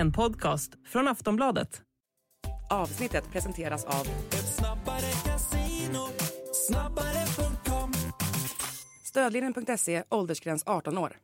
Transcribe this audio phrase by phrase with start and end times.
[0.00, 1.82] En podcast från Aftonbladet.
[2.70, 6.08] Avsnittet presenteras av Ett snabbare casino,
[6.52, 7.92] snabbare.com
[9.04, 11.16] Stödlinjen.se, åldersgräns 18 år.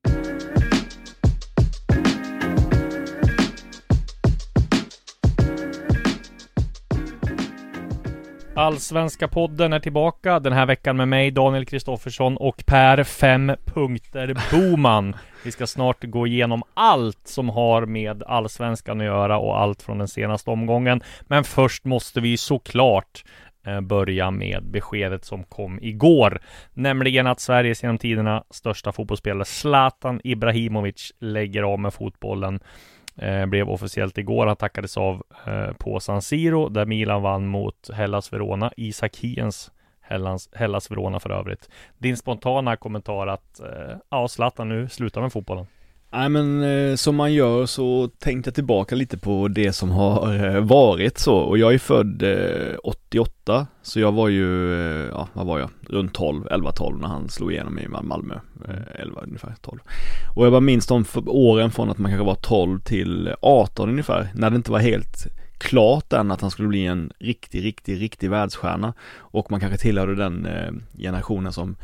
[8.56, 14.36] Allsvenska podden är tillbaka den här veckan med mig Daniel Kristoffersson och Per Fem Punkter
[14.50, 15.16] Boman.
[15.44, 19.98] Vi ska snart gå igenom allt som har med Allsvenskan att göra och allt från
[19.98, 21.02] den senaste omgången.
[21.22, 23.24] Men först måste vi såklart
[23.66, 26.40] eh, börja med beskedet som kom igår,
[26.74, 32.60] nämligen att Sveriges genom tiderna största fotbollsspelare Zlatan Ibrahimovic lägger av med fotbollen
[33.16, 34.46] eh, blev officiellt igår.
[34.46, 38.72] Han tackades av eh, på San Siro där Milan vann mot Hellas Verona.
[38.76, 41.70] Isak Hiens Hellas, Hellas Verona för övrigt.
[41.98, 45.66] Din spontana kommentar att eh, ja, Zlatan nu slutar med fotbollen.
[46.10, 50.44] Nej men eh, som man gör så tänkte jag tillbaka lite på det som har
[50.44, 51.36] eh, varit så.
[51.36, 55.70] Och jag är född eh, 88 så jag var ju, eh, ja vad var jag,
[55.88, 58.34] runt 12, 11-12 när han slog igenom i Malmö,
[58.68, 59.78] eh, 11 ungefär 12.
[60.36, 63.88] Och jag bara minns de åren från att man kanske var 12 till eh, 18
[63.88, 65.26] ungefär, när det inte var helt
[65.58, 68.94] klart än att han skulle bli en riktig, riktig, riktig världsstjärna.
[69.16, 71.76] Och man kanske tillhörde den eh, generationen som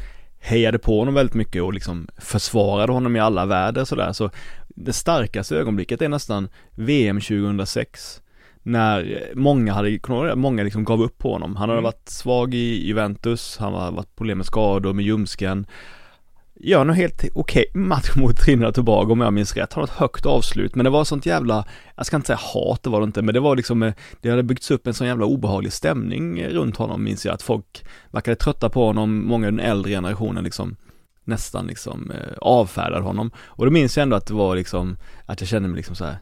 [0.45, 4.12] hejade på honom väldigt mycket och liksom försvarade honom i alla väder sådär.
[4.12, 4.31] Så
[4.69, 8.23] det starkaste ögonblicket är nästan VM 2006.
[8.63, 9.98] När många hade,
[10.37, 11.57] många liksom gav upp på honom.
[11.57, 11.85] Han hade Mm.
[11.85, 15.67] varit svag i Juventus, han har varit problem med skador med ljumsken.
[16.65, 19.73] Gör nog helt okej match mot Trinidad och Tobago om jag minns rätt.
[19.73, 21.65] Har ett högt avslut men det var sånt jävla,
[21.97, 24.31] jag ska inte säga hat, det var det inte, men det var liksom, eh, det
[24.31, 27.85] hade byggts upp en sån jävla obehaglig stämning eh, runt honom minns jag att folk
[28.11, 30.77] verkade trötta på honom, många i den äldre generationen liksom
[31.25, 33.31] nästan liksom eh, avfärdade honom.
[33.39, 36.05] Och då minns jag ändå att det var liksom, att jag kände mig liksom så
[36.05, 36.19] här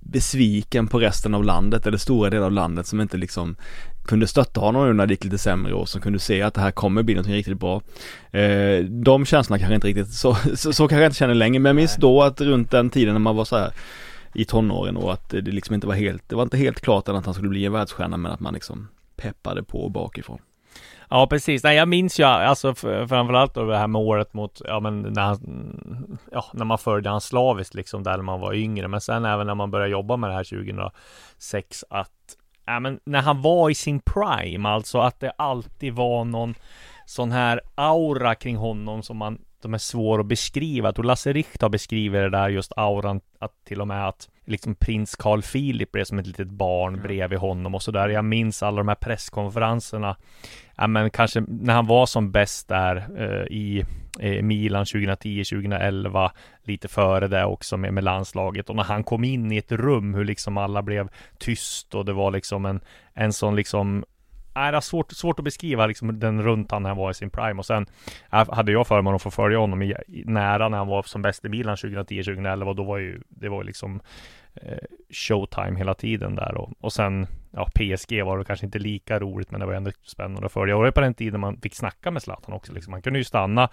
[0.00, 3.56] besviken på resten av landet eller stora delar av landet som inte liksom
[4.04, 6.60] kunde stötta honom nu när det gick lite sämre och som kunde se att det
[6.60, 7.82] här kommer bli något riktigt bra.
[8.30, 11.70] Eh, de känslorna kanske inte riktigt, så, så, så kanske jag inte känner längre, men
[11.70, 13.72] jag minns då att runt den tiden när man var så här
[14.34, 17.16] i tonåren och att det liksom inte var helt, det var inte helt klart än
[17.16, 20.38] att han skulle bli en världsstjärna men att man liksom peppade på bakifrån.
[21.10, 21.64] Ja, precis.
[21.64, 25.22] Nej, jag minns ju alltså framförallt då det här med året mot, ja men när
[25.22, 28.88] han, ja, när man följde han slaviskt liksom där när man var yngre.
[28.88, 32.10] Men sen även när man började jobba med det här 2006 att,
[32.66, 36.54] ja men när han var i sin prime, alltså att det alltid var någon
[37.06, 40.88] sån här aura kring honom som man, de är svår att beskriva.
[40.88, 44.28] Jag tror Lasse Richt har beskrivit det där just auran, att till och med att
[44.44, 48.08] liksom prins Carl Philip blev som ett litet barn bredvid honom och sådär.
[48.08, 50.16] Jag minns alla de här presskonferenserna
[50.78, 53.84] ja men kanske när han var som bäst där eh, i
[54.20, 56.32] eh, Milan 2010, 2011,
[56.62, 60.14] lite före det också med, med landslaget och när han kom in i ett rum
[60.14, 61.08] hur liksom alla blev
[61.38, 62.80] tyst och det var liksom en,
[63.14, 64.04] en sån liksom
[64.58, 67.30] Nej, det är svårt, svårt att beskriva liksom den runtan när han var i sin
[67.30, 67.58] prime.
[67.58, 67.86] Och sen
[68.32, 71.22] äh, hade jag förmånen att få följa honom i, i, nära när han var som
[71.22, 74.00] bäst i Milan 2010-2011 och då var ju det var ju liksom
[74.54, 74.78] eh,
[75.10, 76.54] showtime hela tiden där.
[76.54, 79.90] Och, och sen ja, PSG var det kanske inte lika roligt men det var ändå
[80.02, 80.76] spännande att följa.
[80.76, 82.90] Och det var på den tiden man fick snacka med Zlatan också liksom.
[82.90, 83.68] Man kunde ju stanna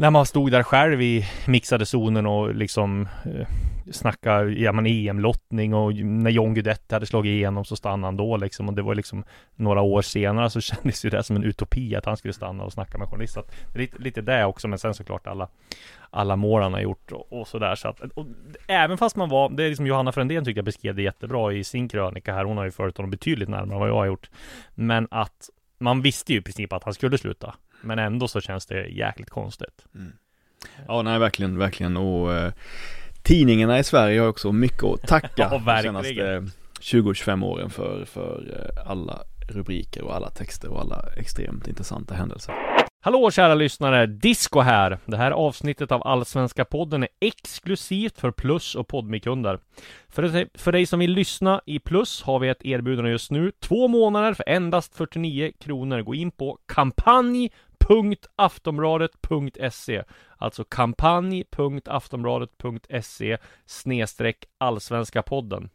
[0.00, 3.46] när man stod där själv i mixade zonen och liksom eh,
[3.90, 8.36] snacka, ja men EM-lottning och när John Guidetti hade slagit igenom så stannade han då
[8.36, 8.68] liksom.
[8.68, 9.24] Och det var liksom
[9.56, 12.72] några år senare så kändes ju det som en utopi att han skulle stanna och
[12.72, 13.44] snacka med journalister.
[13.74, 15.48] Lite, lite det också men sen såklart alla
[16.10, 17.74] alla mål han har gjort och, och sådär.
[17.74, 18.26] Så att och,
[18.66, 21.64] även fast man var, det är liksom Johanna Frändén tycker jag beskrev det jättebra i
[21.64, 24.30] sin krönika här, hon har ju följt honom betydligt närmare än vad jag har gjort.
[24.74, 28.66] Men att man visste ju i princip att han skulle sluta men ändå så känns
[28.66, 29.86] det jäkligt konstigt.
[30.88, 32.52] Ja nej verkligen, verkligen och eh,
[33.22, 36.46] tidningarna i Sverige har också mycket att tacka Ja, de senaste
[36.80, 42.54] 20-25 åren för, för eh, alla rubriker och alla texter och alla extremt intressanta händelser.
[43.02, 44.06] Hallå kära lyssnare!
[44.06, 44.98] Disco här!
[45.06, 49.58] Det här avsnittet av Allsvenska podden är exklusivt för Plus och Podmi-kunder.
[50.08, 53.52] För, för dig som vill lyssna i Plus har vi ett erbjudande just nu.
[53.60, 56.02] Två månader för endast 49 kronor.
[56.02, 56.58] Gå in på
[57.90, 60.04] kampanj.aftonbladet.se
[60.38, 65.70] Alltså kampanj.aftonbladet.se snedstreck Allsvenska podden.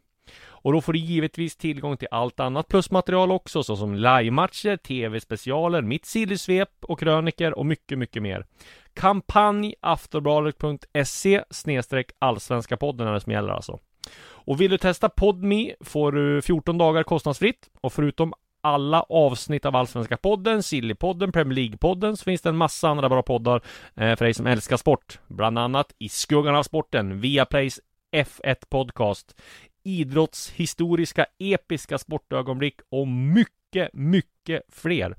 [0.46, 6.06] Och då får du givetvis tillgång till allt annat plusmaterial också, såsom livematcher, tv-specialer, mitt
[6.06, 8.46] sillysvep och kröniker och mycket, mycket mer.
[8.94, 13.78] Kampanj aftonbladet.se snedstreck allsvenska podden är det som gäller alltså.
[14.18, 18.32] Och vill du testa Podme får du 14 dagar kostnadsfritt och förutom
[18.66, 23.22] alla avsnitt av Allsvenska podden, Sillypodden, Premier League-podden så finns det en massa andra bra
[23.22, 23.62] poddar
[23.94, 25.20] eh, för dig som älskar sport.
[25.28, 27.80] Bland annat I skuggan av sporten, Viaplays
[28.16, 29.40] F1 Podcast.
[29.84, 35.16] Idrottshistoriska episka sportögonblick och mycket, mycket fler.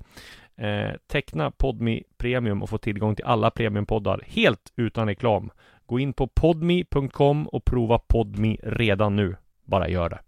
[0.56, 5.50] Eh, teckna Podmi Premium och få tillgång till alla premiumpoddar helt utan reklam.
[5.86, 9.36] Gå in på podmi.com och prova Podmi redan nu.
[9.64, 10.27] Bara gör det.